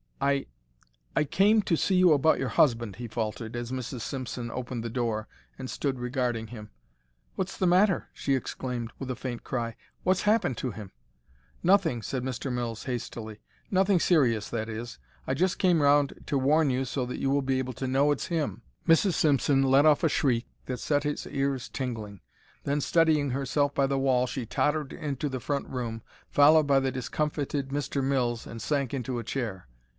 "I—I—came—to 0.19 1.75
see 1.75 1.95
you 1.95 2.13
about 2.13 2.39
your 2.39 2.49
husband," 2.49 2.97
he 2.97 3.07
faltered, 3.07 3.55
as 3.55 3.71
Mrs. 3.71 4.01
Simpson 4.01 4.49
opened 4.51 4.83
the 4.83 4.89
door 4.89 5.27
and 5.59 5.67
stood 5.69 5.99
regarding 5.99 6.47
him. 6.47 6.69
"What's 7.35 7.57
the 7.57 7.67
matter?" 7.67 8.07
she 8.13 8.35
exclaimed, 8.35 8.91
with 8.99 9.09
a 9.09 9.15
faint 9.15 9.43
cry. 9.43 9.75
"What's 10.03 10.23
happened 10.23 10.57
to 10.57 10.71
him?" 10.71 10.91
"Nothing," 11.63 12.01
said 12.03 12.23
Mr. 12.23 12.51
Mills, 12.51 12.83
hastily. 12.83 13.41
"Nothing 13.71 13.99
serious, 13.99 14.47
that 14.49 14.69
is. 14.69 14.99
I 15.27 15.33
just 15.33 15.57
came 15.57 15.81
round 15.81 16.13
to 16.27 16.37
warn 16.37 16.69
you 16.69 16.85
so 16.85 17.05
that 17.07 17.19
you 17.19 17.29
will 17.31 17.41
be 17.43 17.59
able 17.59 17.73
to 17.73 17.87
know 17.87 18.11
it's 18.11 18.27
him." 18.27 18.61
Mrs. 18.87 19.13
Simpson 19.13 19.63
let 19.63 19.87
off 19.87 20.03
a 20.03 20.09
shriek 20.09 20.47
that 20.65 20.79
set 20.79 21.03
his 21.03 21.25
ears 21.27 21.67
tingling. 21.69 22.21
Then, 22.63 22.81
steadying 22.81 23.31
herself 23.31 23.73
by 23.73 23.87
the 23.87 23.99
wall, 23.99 24.27
she 24.27 24.45
tottered 24.45 24.93
into 24.93 25.29
the 25.29 25.39
front 25.39 25.67
room, 25.67 26.03
followed 26.29 26.67
by 26.67 26.79
the 26.79 26.91
discomfited 26.91 27.69
Mr. 27.69 28.03
Mills, 28.03 28.45
and 28.47 28.61
sank 28.61 28.93
into 28.93 29.17
a 29.19 29.23
chair. 29.23 29.67